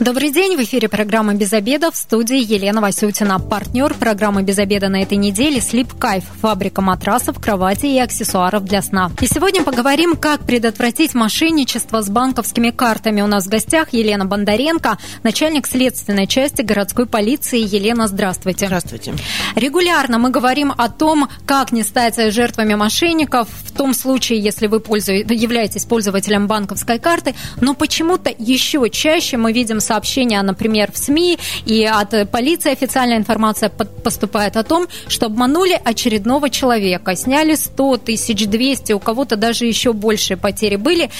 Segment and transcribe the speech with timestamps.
[0.00, 3.38] Добрый день, в эфире программа «Без обеда» в студии Елена Васютина.
[3.38, 8.80] Партнер программы «Без обеда» на этой неделе «Слип Кайф»– фабрика матрасов, кровати и аксессуаров для
[8.80, 9.12] сна.
[9.20, 13.20] И сегодня поговорим, как предотвратить мошенничество с банковскими картами.
[13.20, 17.58] У нас в гостях Елена Бондаренко, начальник следственной части городской полиции.
[17.58, 18.68] Елена, здравствуйте.
[18.68, 19.12] Здравствуйте.
[19.54, 24.78] Регулярно мы говорим о том, как не стать жертвами мошенников в том случае, если вы
[24.78, 31.36] являетесь пользователем банковской карты, но почему-то еще чаще мы видим сообщения, например, в СМИ
[31.66, 38.46] и от полиции официальная информация поступает о том, что обманули очередного человека, сняли 100 тысяч,
[38.46, 41.10] 200, у кого-то даже еще большие потери были.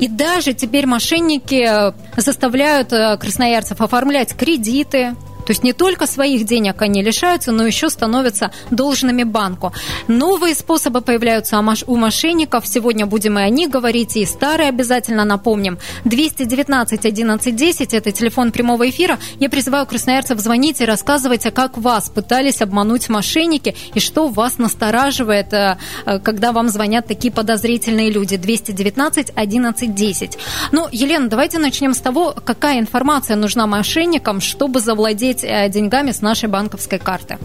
[0.00, 5.14] И даже теперь мошенники заставляют э, красноярцев оформлять кредиты,
[5.44, 9.72] то есть не только своих денег они лишаются, но еще становятся должными банку.
[10.08, 12.66] Новые способы появляются у мошенников.
[12.66, 15.78] Сегодня будем и о них говорить, и старые обязательно напомним.
[16.04, 19.18] 219 11 10– это телефон прямого эфира.
[19.40, 25.52] Я призываю красноярцев звонить и рассказывать, как вас пытались обмануть мошенники и что вас настораживает,
[25.52, 28.36] э, э, когда вам звонят такие подозрительные люди.
[28.36, 30.38] 219 11 10.
[30.72, 36.12] Ну, Елена, давайте начнем с того, какая информация нужна мошенникам, чтобы завладеть платить э, деньгами
[36.12, 37.38] с нашей банковской карты.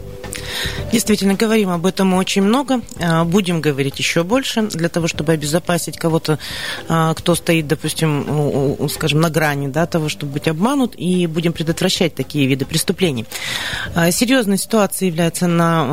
[0.91, 2.81] Действительно, говорим об этом очень много.
[2.99, 6.39] Э, будем говорить еще больше для того, чтобы обезопасить кого-то,
[6.87, 12.15] э, кто стоит, допустим, скажем, на грани да, того, чтобы быть обманут, и будем предотвращать
[12.15, 13.25] такие виды преступлений.
[14.11, 15.83] Серьезной ситуацией является на,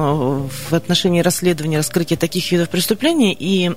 [0.70, 3.70] в отношении расследования, раскрытия таких видов преступлений, и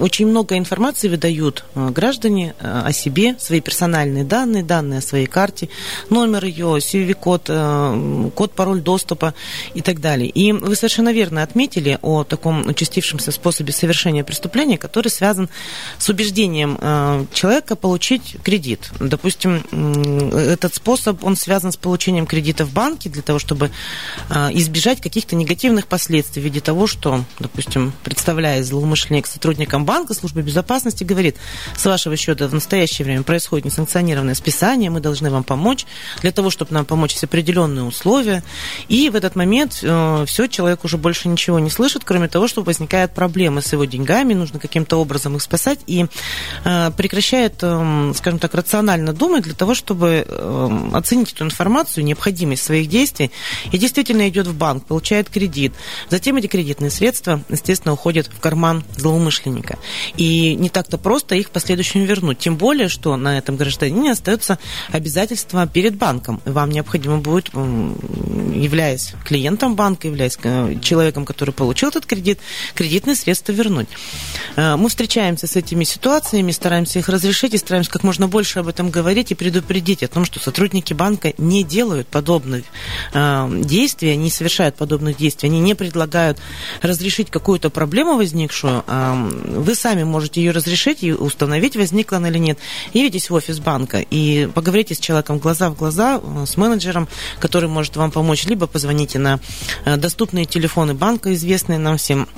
[0.00, 5.68] очень много информации выдают граждане о себе, свои персональные данные, данные о своей карте,
[6.10, 9.34] номер ее, CVV код, э, код, пароль доступа
[9.74, 10.28] и так далее.
[10.28, 15.48] И вы совершенно верно отметили о таком участившемся способе совершения преступления, который связан
[15.98, 18.90] с убеждением э, человека получить кредит.
[19.00, 19.62] Допустим,
[20.32, 23.70] этот способ, он связан с получением кредита в банке для того, чтобы
[24.28, 30.42] э, избежать каких-то негативных последствий в виде того, что, допустим, представляясь злоумышленник сотрудникам банка, службы
[30.42, 31.36] безопасности говорит,
[31.76, 35.86] с вашего счета в настоящее время происходит несанкционированное списание, мы должны вам помочь.
[36.22, 38.42] Для того, чтобы нам помочь есть определенные условия,
[38.88, 42.62] и в этот момент э, все, человек уже больше ничего не слышит, кроме того, что
[42.62, 46.06] возникают проблемы с его деньгами, нужно каким-то образом их спасать, и
[46.64, 52.64] э, прекращает, э, скажем так, рационально думать для того, чтобы э, оценить эту информацию, необходимость
[52.64, 53.30] своих действий,
[53.72, 55.72] и действительно идет в банк, получает кредит.
[56.08, 59.78] Затем эти кредитные средства, естественно, уходят в карман злоумышленника.
[60.16, 62.38] И не так-то просто их в последующем вернуть.
[62.38, 64.58] Тем более, что на этом гражданине остается
[64.90, 66.40] обязательство перед банком.
[66.44, 67.50] Вам необходимо необходимо будет,
[68.54, 72.38] являясь клиентом банка, являясь э, человеком, который получил этот кредит,
[72.74, 73.88] кредитные средства вернуть.
[74.56, 78.68] Э, мы встречаемся с этими ситуациями, стараемся их разрешить и стараемся как можно больше об
[78.68, 82.64] этом говорить и предупредить о том, что сотрудники банка не делают подобных
[83.12, 86.38] э, действий, не совершают подобных действий, они не предлагают
[86.82, 88.84] разрешить какую-то проблему возникшую.
[88.86, 92.58] Вы сами можете ее разрешить и установить, возникла она или нет.
[92.92, 97.08] Явитесь в офис банка и поговорите с человеком глаза в глаза, с менеджером, менеджером,
[97.40, 99.40] который может вам помочь, либо позвоните на
[99.84, 102.28] э, доступные телефоны банка, известные нам всем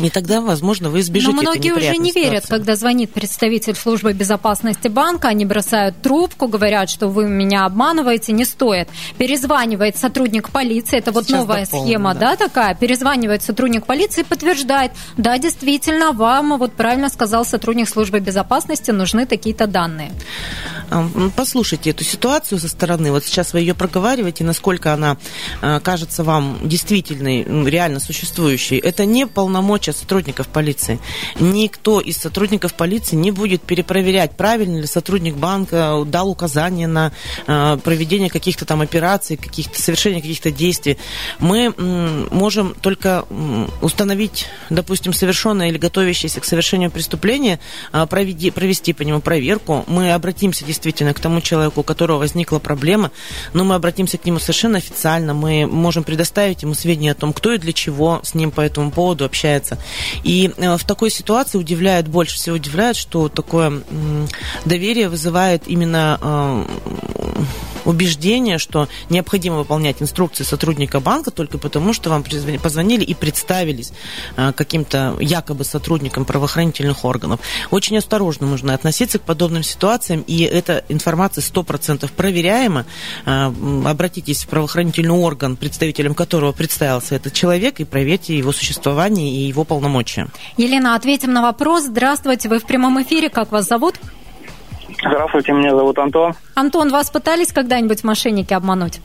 [0.00, 2.48] и тогда, возможно, вы избежите Но многие уже не верят, ситуации.
[2.48, 8.44] когда звонит представитель службы безопасности банка, они бросают трубку, говорят, что вы меня обманываете, не
[8.44, 8.88] стоит.
[9.18, 12.20] Перезванивает сотрудник полиции, это вот Сейчас новая дополню, схема, да.
[12.20, 18.20] да, такая, перезванивает сотрудник полиции и подтверждает, да, действительно, вам, вот правильно сказал сотрудник службы
[18.20, 20.12] безопасности, нужны такие-то данные.
[21.36, 25.16] Послушайте эту ситуацию со стороны, вот сейчас вы ее проговариваете, насколько она
[25.62, 28.76] э, кажется вам действительной, реально существующей.
[28.76, 30.98] Это не полномочия полномочия сотрудников полиции.
[31.40, 37.12] Никто из сотрудников полиции не будет перепроверять, правильно ли сотрудник банка дал указание на
[37.46, 40.96] э, проведение каких-то там операций, каких-то совершения каких-то действий.
[41.38, 41.74] Мы
[42.30, 43.24] можем только
[43.82, 47.58] установить, допустим, совершенное или готовящееся к совершению преступления,
[47.92, 49.84] э, проведи, провести по нему проверку.
[49.86, 53.10] Мы обратимся действительно к тому человеку, у которого возникла проблема,
[53.52, 55.34] но мы обратимся к нему совершенно официально.
[55.34, 58.90] Мы можем предоставить ему сведения о том, кто и для чего с ним по этому
[58.90, 59.78] поводу общается меняется.
[60.22, 63.82] И э, в такой ситуации удивляет, больше всего удивляет, что такое
[64.64, 66.64] доверие вызывает именно э,
[67.84, 72.24] убеждение, что необходимо выполнять инструкции сотрудника банка только потому, что вам
[72.62, 73.92] позвонили и представились
[74.36, 77.40] а, каким-то якобы сотрудником правоохранительных органов.
[77.70, 82.86] Очень осторожно нужно относиться к подобным ситуациям, и эта информация 100% проверяема.
[83.24, 83.52] А,
[83.84, 89.64] обратитесь в правоохранительный орган, представителем которого представился этот человек, и проверьте его существование и его
[89.64, 90.28] полномочия.
[90.56, 91.84] Елена, ответим на вопрос.
[91.84, 93.28] Здравствуйте, вы в прямом эфире.
[93.28, 93.96] Как вас зовут?
[95.06, 96.34] Здравствуйте, меня зовут Антон.
[96.54, 99.00] Антон, вас пытались когда-нибудь мошенники обмануть?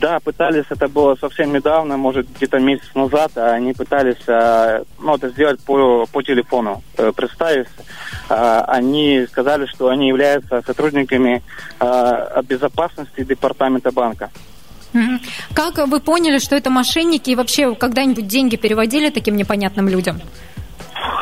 [0.00, 5.16] Да, пытались, это было совсем недавно, может, где-то месяц назад, а они пытались э, ну,
[5.16, 7.66] это сделать по, по телефону, э, представив.
[8.28, 11.42] Э, они сказали, что они являются сотрудниками
[12.44, 14.30] безопасности департамента банка.
[15.54, 20.20] Как вы поняли, что это мошенники и вообще когда-нибудь деньги переводили таким непонятным людям?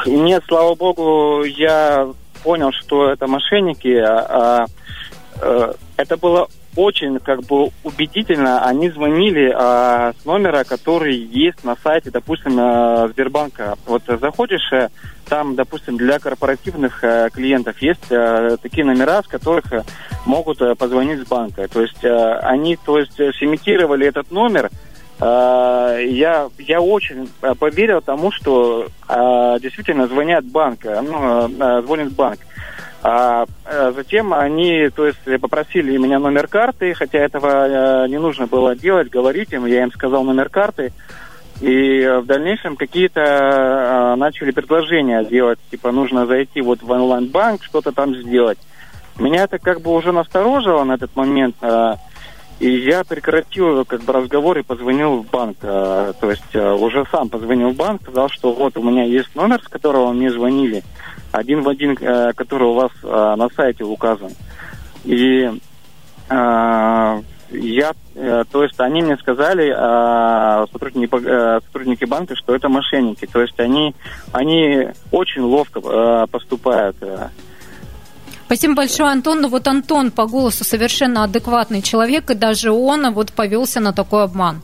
[0.06, 2.08] Нет, слава богу, я
[2.42, 3.96] понял, что это мошенники.
[3.96, 4.66] А,
[5.40, 8.64] а, это было очень как бы убедительно.
[8.64, 13.76] Они звонили а, с номера, который есть на сайте, допустим, а, Сбербанка.
[13.86, 14.88] Вот заходишь, э,
[15.28, 19.84] там, допустим, для корпоративных а, клиентов есть а, такие номера, с которых а,
[20.26, 21.66] могут а, позвонить с банка.
[21.68, 24.70] То есть а, они, то есть, симитировали этот номер,
[25.20, 27.28] я, я очень
[27.58, 28.88] поверил тому, что
[29.60, 31.48] действительно звонят банк, ну,
[31.82, 32.40] звонит банк.
[33.02, 33.46] А,
[33.94, 39.52] затем они, то есть, попросили меня номер карты, хотя этого не нужно было делать, говорить
[39.52, 40.92] им, я им сказал номер карты.
[41.60, 48.14] И в дальнейшем какие-то начали предложения делать, типа нужно зайти вот в онлайн-банк, что-то там
[48.14, 48.58] сделать.
[49.18, 51.56] Меня это как бы уже насторожило на этот момент.
[52.60, 55.56] И я прекратил как бы разговор и позвонил в банк.
[55.62, 59.34] А, то есть а, уже сам позвонил в банк, сказал, что вот у меня есть
[59.34, 60.84] номер, с которого мне звонили,
[61.32, 64.32] один в один, а, который у вас а, на сайте указан.
[65.04, 65.50] И
[66.28, 69.72] я, а, то есть они мне сказали,
[70.70, 73.26] сотрудники, а, сотрудники банка, что это мошенники.
[73.26, 73.94] То есть они,
[74.32, 76.96] они очень ловко поступают.
[78.50, 79.42] Спасибо большое, Антон.
[79.42, 84.24] Ну вот Антон по голосу совершенно адекватный человек, и даже он вот повелся на такой
[84.24, 84.60] обман.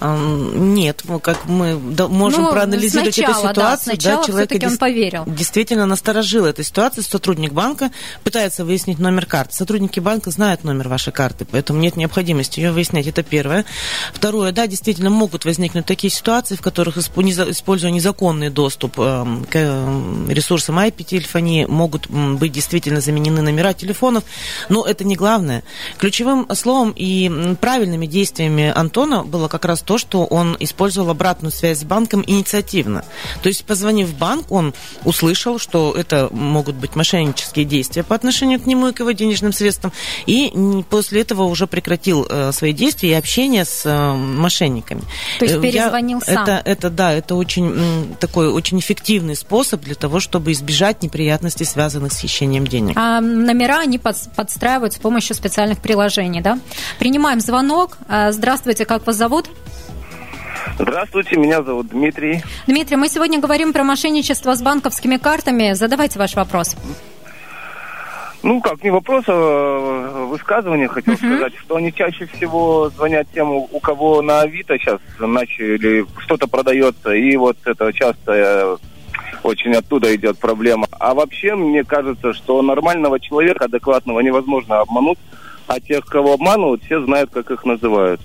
[0.00, 3.56] Нет, как мы можем ну, проанализировать сначала, эту ситуацию.
[3.64, 5.24] Да, сначала да, человек он поверил.
[5.26, 7.02] Действительно насторожил эта ситуация.
[7.02, 7.90] Сотрудник банка
[8.22, 9.54] пытается выяснить номер карты.
[9.54, 13.06] Сотрудники банка знают номер вашей карты, поэтому нет необходимости ее выяснять.
[13.06, 13.64] Это первое.
[14.12, 20.28] Второе, да, действительно могут возникнуть такие ситуации, в которых, используя незаконный доступ эм, к эм,
[20.30, 24.24] ресурсам IP-телефонии, могут быть действительно заменены номера телефонов.
[24.68, 25.62] Но это не главное.
[25.98, 31.80] Ключевым словом и правильными действиями Антона было как раз то, что он использовал обратную связь
[31.80, 33.04] с банком инициативно.
[33.42, 34.74] То есть, позвонив в банк, он
[35.04, 39.52] услышал, что это могут быть мошеннические действия по отношению к нему и к его денежным
[39.52, 39.92] средствам,
[40.26, 40.52] и
[40.90, 45.02] после этого уже прекратил э, свои действия и общение с э, мошенниками.
[45.38, 46.42] То есть перезвонил Я, сам?
[46.42, 52.12] Это, это, да, это очень такой очень эффективный способ для того, чтобы избежать неприятностей, связанных
[52.12, 52.96] с хищением денег.
[52.96, 56.58] А номера они подстраивают с помощью специальных приложений, да?
[56.98, 57.98] Принимаем звонок.
[58.08, 59.46] Э, здравствуйте, как вас зовут?
[60.78, 62.42] Здравствуйте, меня зовут Дмитрий.
[62.66, 65.72] Дмитрий, мы сегодня говорим про мошенничество с банковскими картами.
[65.72, 66.76] Задавайте ваш вопрос.
[68.42, 71.36] Ну, как не вопрос, а высказывание хотел uh-huh.
[71.36, 77.12] сказать, что они чаще всего звонят тем, у кого на Авито сейчас начали что-то продается,
[77.12, 78.76] и вот это часто э,
[79.42, 80.86] очень оттуда идет проблема.
[80.92, 85.18] А вообще, мне кажется, что нормального человека, адекватного, невозможно обмануть,
[85.66, 88.20] а тех, кого обманывают, все знают, как их называют.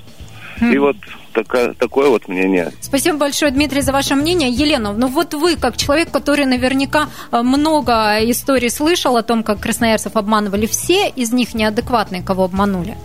[0.62, 0.96] И вот
[1.34, 2.72] такая, такое вот мнение.
[2.82, 4.50] Спасибо большое, Дмитрий, за ваше мнение.
[4.50, 9.60] Елена, ну вот вы, как человек, который наверняка э, много историй слышал о том, как
[9.60, 12.96] красноярцев обманывали, все из них неадекватные, кого обманули?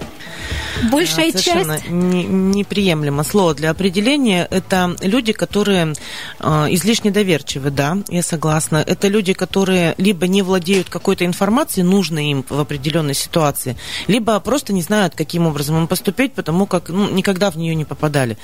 [0.91, 1.91] Большая Совершенно часть...
[1.91, 3.25] Не, неприемлемо.
[3.25, 5.95] Слово для определения– это люди, которые
[6.41, 8.85] э, излишне доверчивы, да, я согласна.
[8.87, 13.77] Это люди, которые либо не владеют какой-то информацией, нужной им в определенной ситуации,
[14.07, 17.85] либо просто не знают, каким образом им поступить, потому как ну, никогда в нее не
[17.85, 18.37] попадали.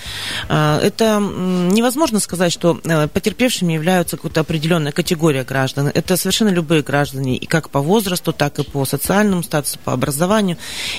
[0.49, 5.91] Э, это невозможно сказать, что э, потерпевшими являются какая-то определенная категория граждан.
[5.93, 10.57] Это совершенно любые граждане, и как по возрасту, так и по социальному статусу, по образованию.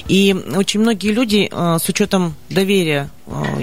[0.07, 3.09] И очень многие люди э, с учетом доверия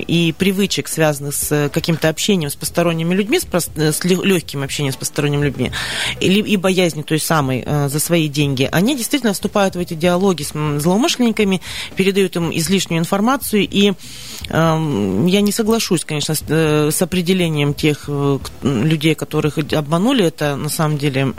[0.07, 5.45] и привычек, связанных с каким-то общением с посторонними людьми, с, с легким общением с посторонними
[5.45, 5.71] людьми,
[6.19, 10.43] или, и боязнью той самой э, за свои деньги, они действительно вступают в эти диалоги
[10.43, 11.61] с злоумышленниками,
[11.95, 13.93] передают им излишнюю информацию, и
[14.49, 20.25] я не соглашусь, конечно, с, э, с определением тех э, людей, которых обманули.
[20.25, 21.35] Это на самом деле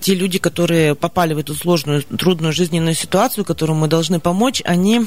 [0.00, 5.06] те люди, которые попали в эту сложную, трудную жизненную ситуацию, которым мы должны помочь, они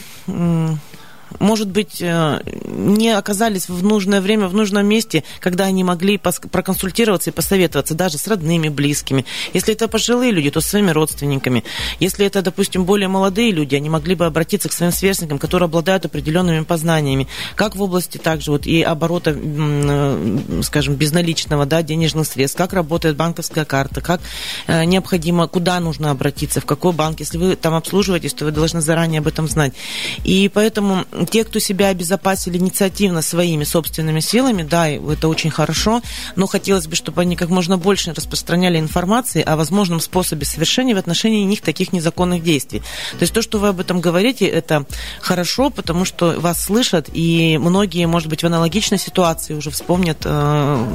[1.40, 7.30] может быть, э, не оказались в нужное время, в нужном месте, когда они могли проконсультироваться
[7.30, 9.26] и посоветоваться даже с родными, близкими.
[9.54, 11.64] Если это пожилые люди, то с своими родственниками.
[12.00, 16.06] Если это, допустим, более молодые люди, они могли бы обратиться к своим сверстникам, которые обладают
[16.06, 22.58] определенными познаниями, как в области также вот и оборота, э, скажем, безналичного, да, денежных средств,
[22.58, 24.22] как работает банковская карта, как
[24.68, 27.20] э, необходимо, куда нужно обратиться, в какой банк.
[27.20, 29.74] Если вы там обслуживаетесь, то вы должны заранее об этом знать.
[30.24, 36.02] И поэтому те, кто себя обезопасили инициативно своими собственными силами, да, это очень хорошо,
[36.36, 40.98] но хотелось бы, чтобы они как можно больше распространяли информации о возможном способе совершения в
[40.98, 42.80] отношении них таких незаконных действий.
[43.12, 44.86] То есть то, что вы об этом говорите, это
[45.22, 50.86] хорошо, потому что вас слышат, и многие, может быть, в аналогичной ситуации уже вспомнят э,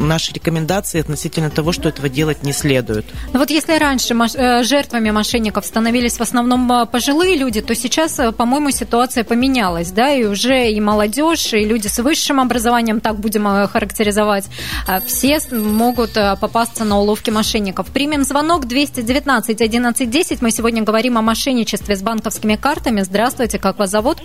[0.00, 3.06] наши рекомендации относительно того, что этого делать не следует.
[3.32, 8.18] Ну вот если раньше э, жертвами мошенников становились в основном э, пожилые люди, то сейчас,
[8.18, 13.00] э, по-моему, ситуация поменялась поменялось, да, и уже и молодежь, и люди с высшим образованием,
[13.00, 14.48] так будем э, характеризовать,
[14.88, 17.86] э, все могут э, попасться на уловки мошенников.
[17.86, 20.42] Примем звонок 219 11 10.
[20.42, 23.02] Мы сегодня говорим о мошенничестве с банковскими картами.
[23.02, 24.18] Здравствуйте, как вас зовут?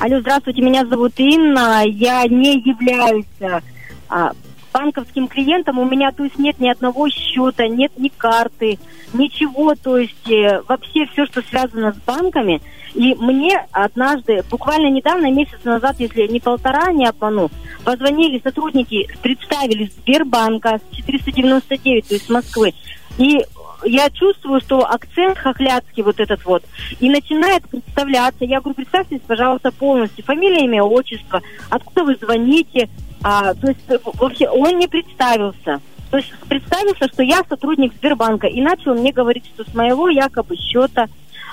[0.00, 1.82] Алло, здравствуйте, меня зовут Инна.
[1.86, 3.62] Я не являюсь
[4.08, 4.32] а,
[4.76, 5.78] банковским клиентом.
[5.78, 8.78] У меня, то есть, нет ни одного счета, нет ни карты,
[9.14, 9.74] ничего.
[9.74, 12.60] То есть, э, вообще все, что связано с банками–
[12.96, 17.50] и мне однажды, буквально недавно, месяц назад, если не полтора, не обману,
[17.84, 22.72] позвонили сотрудники, представили Сбербанка 499, то есть Москвы.
[23.18, 23.44] И
[23.84, 26.64] я чувствую, что акцент хохлядский вот этот вот.
[26.98, 28.46] И начинает представляться.
[28.46, 30.24] Я говорю, представьте, пожалуйста, полностью.
[30.24, 31.42] Фамилия, имя, отчество.
[31.68, 32.88] Откуда вы звоните?
[33.28, 33.80] А, то есть
[34.20, 35.80] вообще он не представился.
[36.12, 38.46] То есть представился, что я сотрудник Сбербанка.
[38.46, 41.08] И начал мне говорить, что с моего якобы счета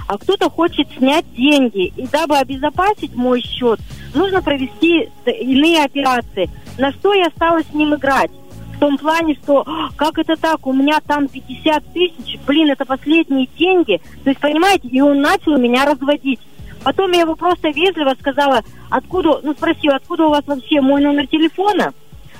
[0.07, 1.85] а кто-то хочет снять деньги.
[1.95, 3.79] И дабы обезопасить мой счет,
[4.13, 6.49] нужно провести иные операции.
[6.77, 8.31] На что я стала с ним играть?
[8.75, 12.85] В том плане, что «А, как это так, у меня там 50 тысяч, блин, это
[12.85, 14.01] последние деньги.
[14.23, 16.39] То есть, понимаете, и он начал меня разводить.
[16.83, 21.27] Потом я его просто вежливо сказала, откуда, ну спросила, откуда у вас вообще мой номер
[21.27, 21.93] телефона.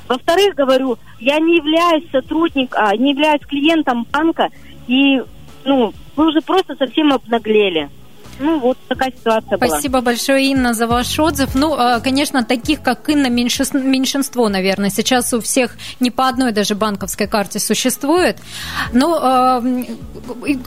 [0.08, 4.50] Во-вторых, говорю, я не являюсь сотрудником, а, не являюсь клиентом банка,
[4.88, 5.24] и
[5.64, 7.90] ну, вы уже просто совсем обнаглели.
[8.40, 9.68] Ну, вот такая ситуация была.
[9.68, 11.56] Спасибо большое, Инна, за ваш отзыв.
[11.56, 14.90] Ну, а, конечно, таких, как Инна, меньшинство, наверное.
[14.90, 18.38] Сейчас у всех не по одной даже банковской карте существует.
[18.92, 19.64] Но а,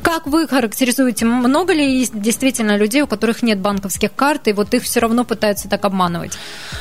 [0.02, 4.82] как вы характеризуете, много ли действительно людей, у которых нет банковских карт, и вот их
[4.82, 6.38] все равно пытаются так обманывать?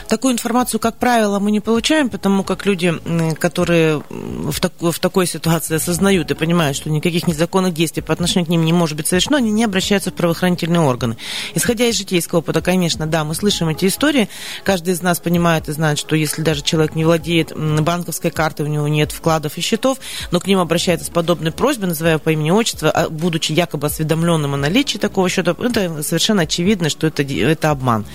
[0.07, 2.93] Такую информацию, как правило, мы не получаем, потому как люди,
[3.39, 8.45] которые в, так, в такой ситуации осознают и понимают, что никаких незаконных действий по отношению
[8.45, 11.17] к ним не может быть совершено, они не обращаются в правоохранительные правоохранительные органы.
[11.53, 14.29] Исходя из житейского опыта, конечно, да, мы слышим эти истории.
[14.63, 18.69] Каждый из нас понимает и знает, что если даже человек не владеет банковской картой, у
[18.69, 19.99] него нет вкладов и счетов,
[20.31, 24.53] но к ним обращается с подобной просьбой, называя по имени отчество, а, будучи якобы осведомленным
[24.53, 28.05] о наличии такого счета, это совершенно очевидно, что это, это обман.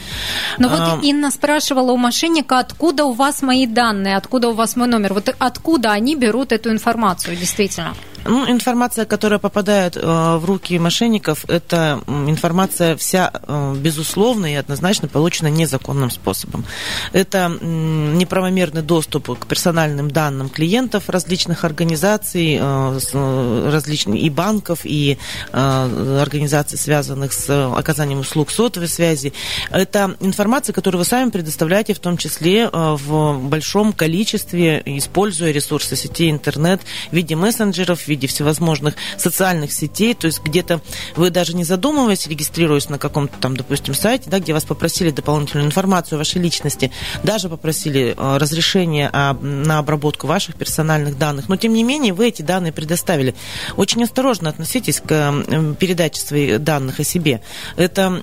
[0.59, 4.77] Но вот а, Инна спрашивала у мошенника, откуда у вас мои данные, откуда у вас
[4.77, 5.15] мой номер.
[5.15, 7.95] Вот откуда они берут эту информацию, действительно?
[8.25, 15.09] Ну, информация, которая попадает э, в руки мошенников, это информация вся, э, безусловно и однозначно
[15.09, 16.65] получена незаконным способом.
[17.13, 25.19] Это неправомерный доступ к персональным данным клиентов различных организаций, э, различных и банков, и
[25.53, 29.33] организаций, связанных с оказанием услуг сотовой связи.
[29.71, 36.31] Это информация, которую вы сами предоставляете, в том числе в большом количестве, используя ресурсы сети
[36.31, 40.81] интернет в виде мессенджеров, виде всевозможных социальных сетей, то есть где-то
[41.17, 45.67] вы даже не задумываясь, регистрируясь на каком-то там, допустим, сайте, да, где вас попросили дополнительную
[45.67, 46.91] информацию о вашей личности,
[47.23, 52.43] даже попросили э, разрешение на обработку ваших персональных данных, но тем не менее вы эти
[52.43, 53.35] данные предоставили.
[53.77, 57.43] Очень осторожно относитесь к передаче своих данных о себе.
[57.77, 58.23] Это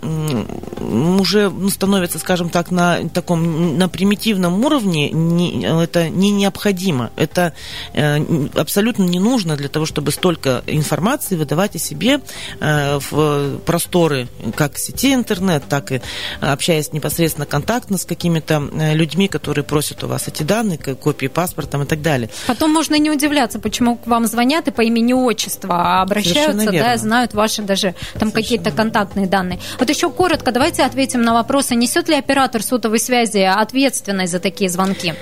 [0.79, 7.53] уже ну, становится, скажем так, на таком на примитивном уровне, не, это не необходимо, это
[7.94, 12.19] э, абсолютно не нужно для того, того, чтобы столько информации выдавать о себе
[12.60, 16.01] э, в просторы как сети интернет, так и
[16.41, 21.79] общаясь непосредственно контактно с какими-то э, людьми, которые просят у вас эти данные, копии паспорта
[21.79, 22.31] и так далее.
[22.48, 27.36] Потом можно не удивляться, почему к вам звонят и по имени отчества обращаются, да, знают
[27.36, 29.60] ваши даже там какие-то контактные данные.
[29.77, 34.39] Вот еще коротко давайте ответим на вопрос, а несет ли оператор сотовой связи ответственность за
[34.39, 35.13] такие звонки?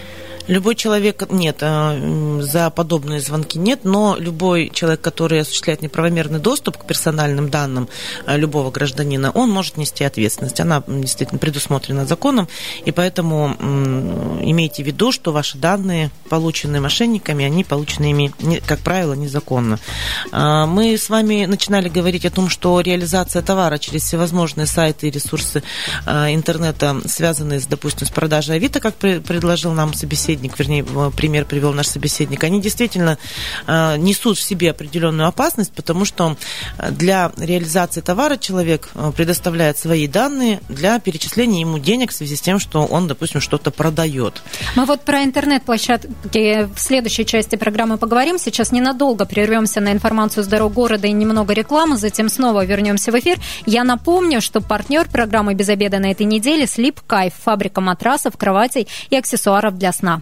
[0.48, 6.78] Любой человек, нет, э, за подобные звонки нет, но любой человек, который осуществляет неправомерный доступ
[6.78, 7.90] к персональным данным
[8.28, 10.60] э, любого гражданина, он может нести ответственность.
[10.60, 12.48] Она действительно предусмотрена законом,
[12.86, 13.56] и поэтому
[14.42, 18.32] имейте в виду, что ваши данные, полученные мошенниками, они получены ими,
[18.68, 19.80] как правило, незаконно.
[20.32, 25.12] А, мы с вами начинали говорить о том, что реализация товара через всевозможные сайты и
[25.12, 25.64] ресурсы
[26.06, 31.46] э, интернета, связанные, с, допустим, с продажей Авито, как предложил нам собеседник, собеседник, вернее, пример
[31.46, 33.18] привел наш собеседник, они действительно
[33.68, 36.38] э, несут в себе определенную опасность, потому что
[36.78, 42.36] э, для реализации товара человек э, предоставляет свои данные для перечисления ему денег в связи
[42.36, 44.42] с тем, что он, допустим, что-то продает.
[44.76, 48.38] Мы вот про интернет-площадки в следующей части программы поговорим.
[48.38, 53.20] Сейчас ненадолго прервемся на информацию с дорог города и немного рекламы, затем снова вернемся в
[53.20, 53.40] эфир.
[53.66, 58.88] Я напомню, что партнер программы «Без обеда» на этой неделе– Sleep Кайф, фабрика матрасов, кроватей
[59.10, 60.22] и аксессуаров для сна.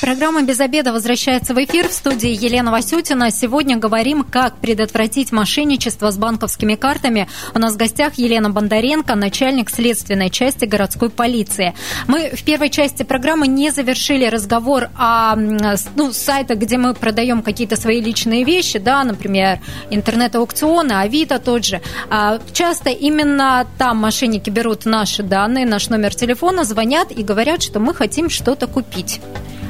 [0.00, 3.30] Программа «Без обеда» возвращается в эфир в студии Елена Васютина.
[3.30, 7.28] Сегодня говорим, как предотвратить мошенничество с банковскими картами.
[7.54, 11.74] У нас в гостях Елена Бондаренко, начальник следственной части городской полиции.
[12.08, 17.76] Мы в первой части программы не завершили разговор о ну, сайтах, где мы продаем какие-то
[17.76, 21.80] свои личные вещи, да, например, интернет-аукционы, Авито тот же.
[22.10, 27.80] А часто именно там мошенники берут наши данные, наш номер телефона, звонят и говорят, что
[27.80, 29.20] мы хотим что-то купить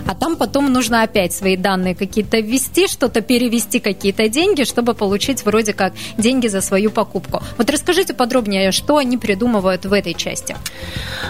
[0.06, 5.44] а там потом нужно опять свои данные какие-то ввести, что-то перевести, какие-то деньги, чтобы получить
[5.44, 7.42] вроде как деньги за свою покупку.
[7.58, 10.56] Вот расскажите подробнее, что они придумывают в этой части.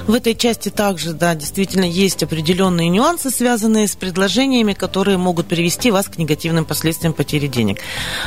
[0.07, 5.91] В этой части также, да, действительно есть определенные нюансы, связанные с предложениями, которые могут привести
[5.91, 7.79] вас к негативным последствиям потери денег.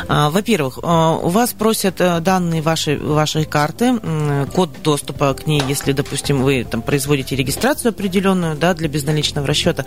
[0.08, 4.00] А, во-первых, а, у вас просят э, данные вашей, вашей карты,
[4.53, 9.86] код доступа к ней, если, допустим, вы там производите регистрацию определенную, да, для безналичного расчета.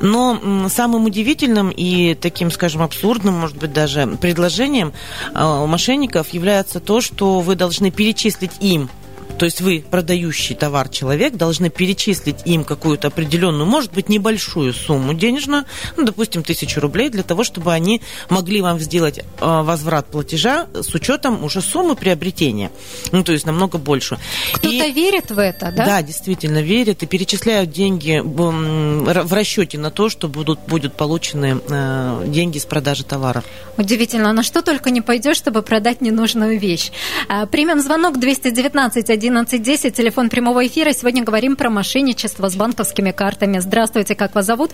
[0.00, 4.92] Но самым удивительным и таким, скажем, абсурдным, может быть, даже предложением
[5.34, 8.90] а, у мошенников является то, что вы должны перечислить им
[9.38, 15.14] то есть вы, продающий товар человек, должны перечислить им какую-то определенную, может быть, небольшую сумму
[15.14, 15.64] денежную,
[15.96, 20.94] ну, допустим, тысячу рублей, для того, чтобы они могли вам сделать э, возврат платежа с
[20.94, 22.70] учетом уже суммы приобретения.
[23.12, 24.18] Ну, то есть намного больше.
[24.54, 25.84] Кто-то и, верит в это, да?
[25.84, 32.24] Да, действительно верит и перечисляют деньги в расчете на то, что будут, будут получены э,
[32.26, 33.42] деньги с продажи товара.
[33.76, 36.90] Удивительно, на что только не пойдешь, чтобы продать ненужную вещь.
[37.28, 40.92] Э, примем звонок 219 1110, телефон прямого эфира.
[40.92, 43.58] Сегодня говорим про мошенничество с банковскими картами.
[43.58, 44.70] Здравствуйте, как вас зовут?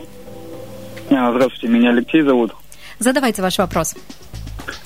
[1.10, 2.52] А, здравствуйте, меня Алексей зовут.
[2.98, 3.94] Задавайте ваш вопрос.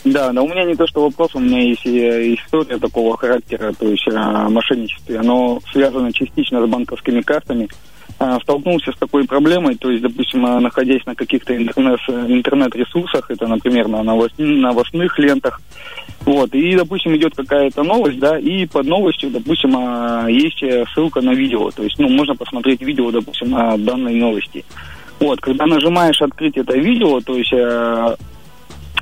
[0.05, 3.89] Да, но у меня не то, что вопрос, у меня есть история такого характера, то
[3.89, 5.19] есть о мошенничестве.
[5.19, 7.69] Оно связано частично с банковскими картами.
[8.19, 13.89] А, столкнулся с такой проблемой, то есть, допустим, находясь на каких-то интернет, интернет-ресурсах, это, например,
[13.89, 15.61] на новостных лентах,
[16.25, 21.21] вот, и, допустим, идет какая-то новость, да, и под новостью, допустим, а, есть э, ссылка
[21.21, 24.65] на видео, то есть, ну, можно посмотреть видео, допустим, на данной новости.
[25.21, 28.17] Вот, когда нажимаешь открыть это видео, то есть э,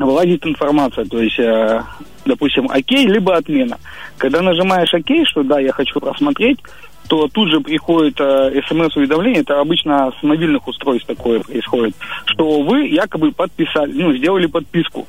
[0.01, 1.83] вылазит информация, то есть, э,
[2.27, 3.79] допустим, окей, либо отмена.
[4.19, 6.59] Когда нажимаешь окей, что да, я хочу просмотреть,
[7.09, 11.95] то тут же приходит э, смс-уведомление, это обычно с мобильных устройств такое происходит,
[12.27, 15.07] что вы якобы подписали, ну, сделали подписку.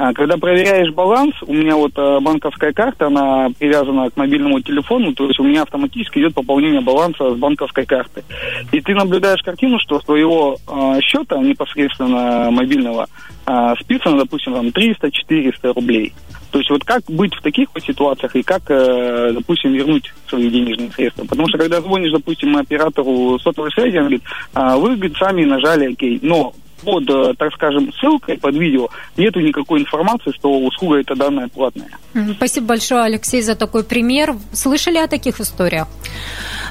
[0.00, 5.12] А, когда проверяешь баланс, у меня вот а, банковская карта, она привязана к мобильному телефону,
[5.12, 8.22] то есть у меня автоматически идет пополнение баланса с банковской карты.
[8.70, 13.08] И ты наблюдаешь картину, что с твоего а, счета непосредственно мобильного
[13.44, 16.14] а, списано, допустим, там 300-400 рублей.
[16.52, 20.48] То есть вот как быть в таких вот ситуациях и как, э, допустим, вернуть свои
[20.48, 21.24] денежные средства?
[21.24, 24.22] Потому что когда звонишь, допустим, оператору сотовой связи, он говорит,
[24.54, 29.40] а, вы, говорит, сами нажали окей, но под, э, так скажем, ссылкой под видео нету
[29.40, 31.90] никакой информации, что услуга эта данная платная.
[32.36, 34.36] Спасибо большое, Алексей, за такой пример.
[34.52, 35.88] Слышали о таких историях?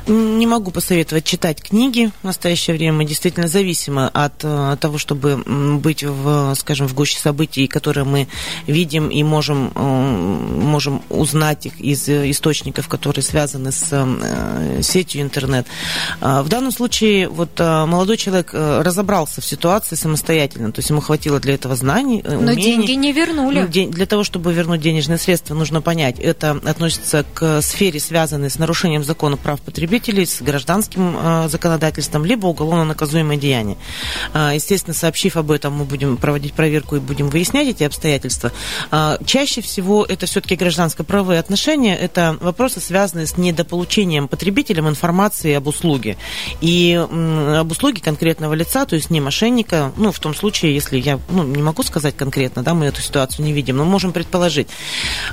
[0.07, 2.93] Не могу посоветовать читать книги в настоящее время.
[2.93, 5.37] Мы действительно зависимы от э, того, чтобы
[5.77, 8.27] быть, в, скажем, в гуще событий, которые мы
[8.67, 13.87] видим и можем, э, можем узнать их из источников, которые связаны с
[14.81, 15.67] сетью интернет.
[16.21, 21.39] А, в данном случае вот молодой человек разобрался в ситуации самостоятельно, то есть ему хватило
[21.39, 22.61] для этого знаний, Но умений.
[22.61, 23.61] деньги не вернули.
[23.61, 28.59] Ну, для того, чтобы вернуть денежные средства, нужно понять, это относится к сфере, связанной с
[28.59, 33.77] нарушением закона прав потребителей, с гражданским э, законодательством, либо уголовно наказуемое деяние.
[34.33, 38.51] Э, естественно, сообщив об этом, мы будем проводить проверку и будем выяснять эти обстоятельства.
[38.91, 45.67] Э, чаще всего это все-таки гражданско-правовые отношения, это вопросы, связанные с недополучением потребителям информации об
[45.67, 46.17] услуге.
[46.61, 46.93] И
[47.59, 51.43] об услуге конкретного лица, то есть не мошенника, ну, в том случае, если я ну,
[51.43, 54.67] не могу сказать конкретно, да, мы эту ситуацию не видим, но можем предположить.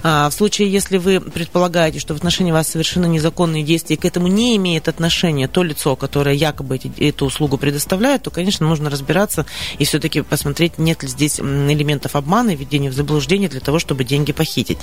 [0.02, 4.28] В случае, если вы предполагаете, что в отношении вас совершены незаконные действия, и к этому
[4.28, 9.46] не имеет отношения то лицо, которое якобы эту услугу предоставляет, то, конечно, нужно разбираться
[9.78, 14.32] и все-таки посмотреть, нет ли здесь элементов обмана, введения в заблуждение для того, чтобы деньги
[14.32, 14.78] похитить.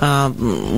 [0.00, 0.32] А,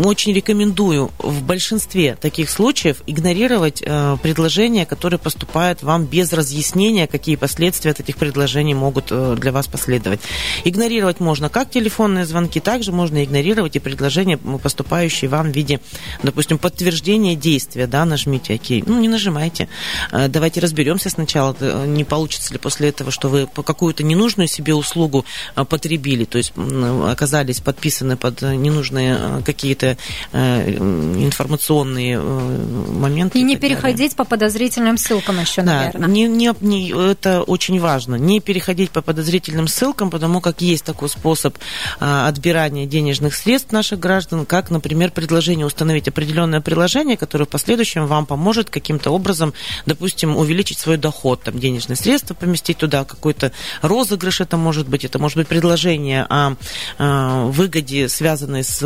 [0.04, 7.36] очень рекомендую в большинстве таких случаев игнорировать э, предложения, которые поступают вам без разъяснения, какие
[7.36, 8.27] последствия от этих предложений
[8.74, 10.20] могут э, для вас последовать.
[10.64, 15.80] Игнорировать можно как телефонные звонки, также можно игнорировать и предложения, поступающие вам в виде,
[16.22, 18.86] допустим, подтверждения действия, да, нажмите ОК.
[18.86, 19.68] Ну, не нажимайте.
[20.12, 24.74] Э, давайте разберемся сначала, э, не получится ли после этого, что вы какую-то ненужную себе
[24.74, 29.96] услугу потребили, то есть оказались подписаны под ненужные какие-то
[30.32, 33.38] информационные моменты.
[33.38, 34.16] И, и не переходить далее.
[34.16, 36.08] по подозрительным ссылкам еще, да, наверное.
[36.08, 38.14] Не, не, не, это очень важно.
[38.18, 41.56] Не переходить по подозрительным ссылкам, потому как есть такой способ
[41.98, 48.26] отбирания денежных средств наших граждан, как, например, предложение установить определенное приложение, которое в последующем вам
[48.26, 49.54] поможет каким-то образом,
[49.86, 53.52] допустим, увеличить свой доход, там, денежные средства поместить туда, какой-то
[53.82, 56.56] розыгрыш это может быть, это может быть предложение о,
[56.98, 58.78] о выгоде, связанной с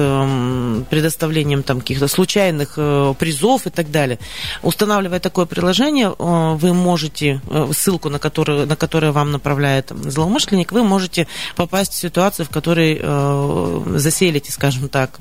[0.90, 4.18] предоставлением там каких-то случайных э, призов и так далее.
[4.62, 10.72] Устанавливая такое приложение, э, вы можете, э, ссылку на которую, на которую вам направляет злоумышленник,
[10.72, 13.00] вы можете попасть в ситуацию, в которой
[13.98, 15.18] заселите, скажем так,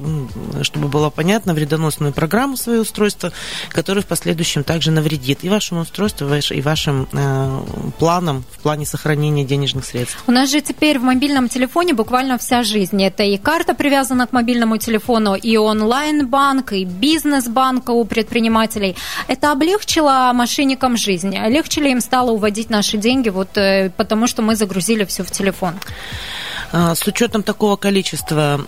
[0.61, 3.31] чтобы было понятно, вредоносную программу свое устройство,
[3.69, 7.61] которое в последующем также навредит и вашему устройству, и вашим э,
[7.99, 10.23] планам в плане сохранения денежных средств.
[10.27, 13.01] У нас же теперь в мобильном телефоне буквально вся жизнь.
[13.03, 18.95] Это и карта привязана к мобильному телефону, и онлайн-банк, и бизнес-банк у предпринимателей.
[19.27, 21.35] Это облегчило мошенникам жизнь?
[21.47, 25.31] Легче ли им стало уводить наши деньги, вот э, потому что мы загрузили все в
[25.31, 25.75] телефон?
[26.71, 28.65] А, с учетом такого количества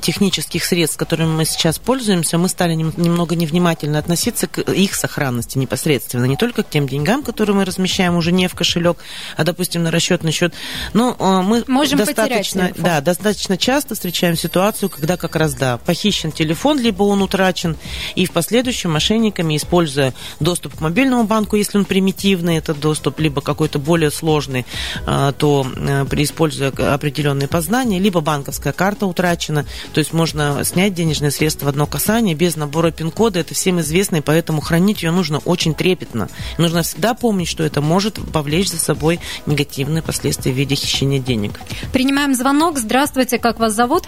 [0.00, 6.24] технических средств, которыми мы сейчас пользуемся, мы стали немного невнимательно относиться к их сохранности непосредственно,
[6.24, 8.98] не только к тем деньгам, которые мы размещаем уже не в кошелек,
[9.36, 10.54] а, допустим, на расчетный счет.
[10.94, 16.32] Но а, мы Можем достаточно, да, достаточно часто встречаем ситуацию, когда как раз, да, похищен
[16.32, 17.76] телефон, либо он утрачен,
[18.14, 23.40] и в последующем мошенниками, используя доступ к мобильному банку, если он примитивный, этот доступ, либо
[23.40, 24.64] какой-то более сложный,
[25.04, 31.30] то э, используя определенные определенные познания, либо банковская карта утрачена, то есть можно снять денежные
[31.30, 35.38] средства в одно касание без набора пин-кода, это всем известно, и поэтому хранить ее нужно
[35.38, 36.28] очень трепетно.
[36.58, 41.60] Нужно всегда помнить, что это может повлечь за собой негативные последствия в виде хищения денег.
[41.92, 42.78] Принимаем звонок.
[42.78, 44.04] Здравствуйте, как вас зовут?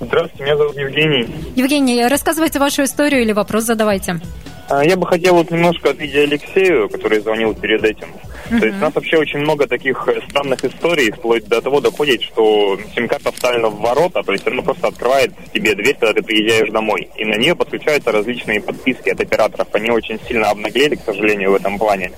[0.00, 1.34] Здравствуйте, меня зовут Евгений.
[1.54, 4.20] Евгений, рассказывайте вашу историю или вопрос задавайте.
[4.68, 8.08] А, я бы хотел вот немножко ответить Алексею, который звонил перед этим.
[8.52, 8.60] Uh-huh.
[8.60, 12.22] То есть у нас вообще очень много таких э, странных историй, вплоть до того доходит,
[12.22, 16.70] что сим-карта вставлена в ворота, то есть она просто открывает тебе дверь, когда ты приезжаешь
[16.70, 17.08] домой.
[17.16, 19.68] И на нее подключаются различные подписки от операторов.
[19.72, 22.12] Они очень сильно обнаглели, к сожалению, в этом плане.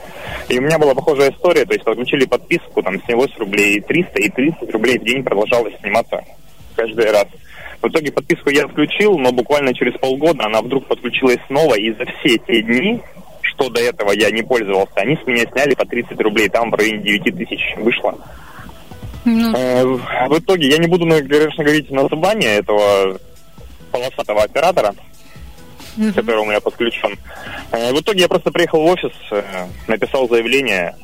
[0.49, 4.29] И у меня была похожая история, то есть подключили подписку, там снялось рублей 300, и
[4.29, 6.25] 30 рублей в день продолжалось сниматься
[6.75, 7.27] каждый раз.
[7.81, 12.07] В итоге подписку я отключил, но буквально через полгода она вдруг подключилась снова, и за
[12.07, 13.01] все те дни,
[13.55, 16.75] что до этого я не пользовался, они с меня сняли по 30 рублей, там в
[16.75, 18.17] районе 9 тысяч вышло.
[19.25, 19.55] Ну...
[19.57, 23.19] Э, в итоге я не буду, конечно, говорить название этого
[23.91, 24.95] полосатого оператора,
[25.97, 26.13] mm-hmm.
[26.13, 27.17] который у меня подключен.
[27.73, 29.43] Э, в итоге я просто приехал в офис, э,
[29.87, 30.95] написал заявление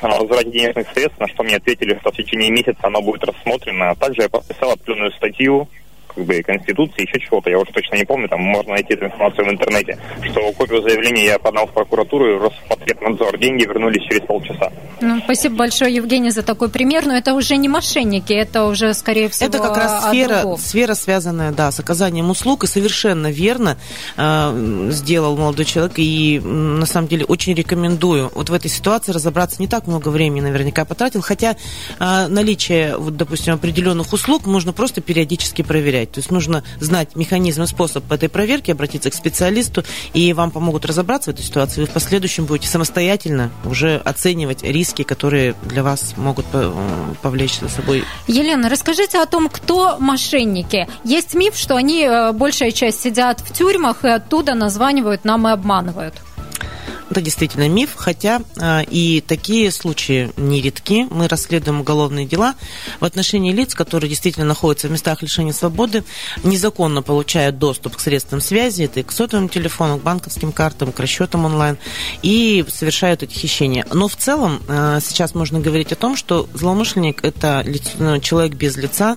[0.00, 3.94] о возврате денежных средств, на что мне ответили, что в течение месяца оно будет рассмотрено.
[3.96, 5.68] Также я подписал определенную статью
[6.14, 9.46] как бы, Конституции, еще чего-то, я уже точно не помню, там можно найти эту информацию
[9.46, 14.70] в интернете, что копию заявления я подал в прокуратуру, и Роспотребнадзор, деньги вернулись через полчаса.
[15.00, 19.28] Ну, спасибо большое, Евгений, за такой пример, но это уже не мошенники, это уже, скорее
[19.28, 23.76] всего, Это как раз сфера, сфера, связанная, да, с оказанием услуг, и совершенно верно
[24.16, 29.60] э, сделал молодой человек, и на самом деле очень рекомендую вот в этой ситуации разобраться.
[29.60, 31.56] Не так много времени наверняка потратил, хотя
[31.98, 35.99] э, наличие, вот, допустим, определенных услуг можно просто периодически проверять.
[36.06, 39.84] То есть нужно знать механизм и способ этой проверки, обратиться к специалисту,
[40.14, 41.82] и вам помогут разобраться в этой ситуации.
[41.82, 46.46] Вы в последующем будете самостоятельно уже оценивать риски, которые для вас могут
[47.22, 48.04] повлечь за собой.
[48.26, 50.88] Елена, расскажите о том, кто мошенники.
[51.04, 55.50] Есть миф, что они, э, большая часть, сидят в тюрьмах и оттуда названивают нам и
[55.50, 56.14] обманывают.
[57.10, 61.08] Это действительно миф, хотя э, и такие случаи нередки.
[61.10, 62.54] Мы расследуем уголовные дела
[63.00, 66.04] в отношении лиц, которые действительно находятся в местах лишения свободы,
[66.44, 71.00] незаконно получают доступ к средствам связи, это и к сотовым телефонам, к банковским картам, к
[71.00, 71.78] расчетам онлайн,
[72.22, 73.84] и совершают эти хищения.
[73.92, 77.64] Но в целом э, сейчас можно говорить о том, что злоумышленник– это
[77.98, 79.16] ну, человек без лица,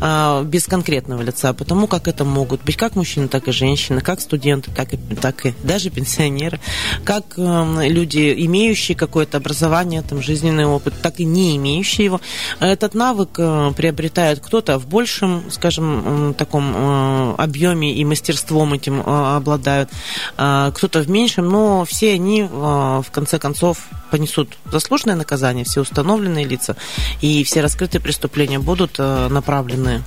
[0.00, 4.20] э, без конкретного лица, потому как это могут быть как мужчины, так и женщины, как
[4.20, 6.60] студенты, так и, так и даже пенсионеры,
[7.04, 12.20] как Эм, люди, имеющие какое-то образование, там, жизненный опыт, так и не имеющие его.
[12.60, 19.36] Этот навык э, приобретает кто-то в большем, скажем, таком э, объеме и мастерством этим э,
[19.36, 19.90] обладают,
[20.34, 23.78] кто-то в меньшем, но все они, в конце концов,
[24.12, 26.76] понесут заслуженное наказание, все установленные лица
[27.22, 30.02] и все раскрытые преступления будут направлены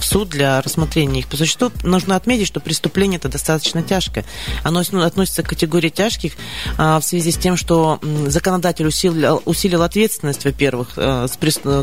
[0.00, 1.28] в суд для рассмотрения их.
[1.28, 4.24] По существу нужно отметить, что преступление это достаточно тяжкое.
[4.64, 6.32] Оно относится к категории тяжких
[6.78, 11.28] а, в связи с тем, что законодатель усилил, усилил ответственность, во-первых, э,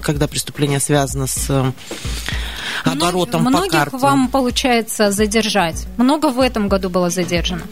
[0.04, 1.72] когда преступление связано с э,
[2.84, 3.98] оборотом Многих по карте.
[3.98, 5.88] вам получается задержать?
[5.98, 7.64] Много в этом году было задержано?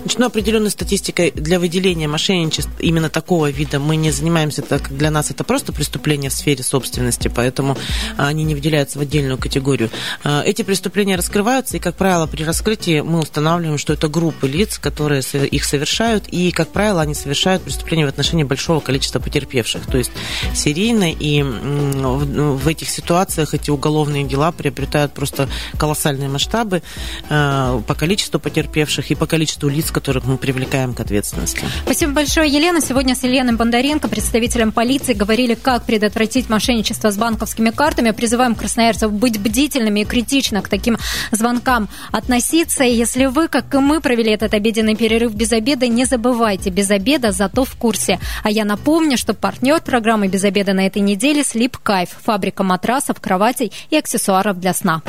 [0.00, 4.96] Значит, ну, определенной статистикой для выделения мошенничеств именно такого вида мы не занимаемся, так как
[4.96, 7.76] для нас это просто преступление в сфере собственности, поэтому
[8.16, 9.90] они не выделяются в отдельную категорию.
[10.24, 14.78] А, эти преступления раскрываются, и, как правило, при раскрытии мы устанавливаем, что это группы лиц,
[14.78, 19.86] которые их совершают, и, как правило, они совершают преступления в отношении большого количества потерпевших.
[19.86, 20.12] То есть
[20.54, 26.82] серийно, и в этих ситуациях эти уголовные дела приобретают просто колоссальные масштабы
[27.28, 31.64] э, по количеству потерпевших и по количеству лиц, которых мы привлекаем к ответственности.
[31.84, 32.67] Спасибо большое, Елена.
[32.68, 38.12] Сегодня с Еленой Бондаренко, представителем полиции, говорили, как предотвратить мошенничество с банковскими картами.
[38.12, 40.96] Призываем красноярцев быть бдительными и критично к таким
[41.32, 42.84] звонкам относиться.
[42.84, 46.90] И если вы, как и мы, провели этот обеденный перерыв без обеда, не забывайте, без
[46.90, 48.20] обеда зато в курсе.
[48.42, 53.20] А я напомню, что партнер программы «Без обеда» на этой неделе– Sleep Кайф, фабрика матрасов,
[53.20, 55.02] кроватей и аксессуаров для сна.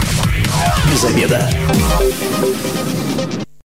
[0.91, 1.50] Без обеда.